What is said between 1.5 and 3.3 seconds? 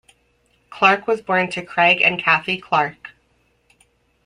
to Craig and Cathy Clark.